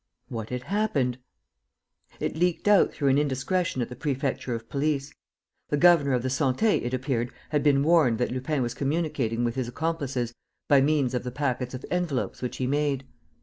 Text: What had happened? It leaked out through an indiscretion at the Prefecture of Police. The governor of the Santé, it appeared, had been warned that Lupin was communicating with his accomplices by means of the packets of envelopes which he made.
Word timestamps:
What 0.29 0.49
had 0.49 0.63
happened? 0.63 1.19
It 2.19 2.35
leaked 2.35 2.67
out 2.67 2.91
through 2.91 3.09
an 3.09 3.19
indiscretion 3.19 3.83
at 3.83 3.89
the 3.89 3.95
Prefecture 3.95 4.55
of 4.55 4.67
Police. 4.67 5.13
The 5.69 5.77
governor 5.77 6.13
of 6.13 6.23
the 6.23 6.27
Santé, 6.27 6.81
it 6.83 6.91
appeared, 6.91 7.31
had 7.49 7.61
been 7.61 7.83
warned 7.83 8.17
that 8.17 8.31
Lupin 8.31 8.63
was 8.63 8.73
communicating 8.73 9.43
with 9.43 9.53
his 9.53 9.67
accomplices 9.67 10.33
by 10.67 10.81
means 10.81 11.13
of 11.13 11.21
the 11.23 11.29
packets 11.29 11.75
of 11.75 11.85
envelopes 11.91 12.41
which 12.41 12.57
he 12.57 12.65
made. 12.65 13.05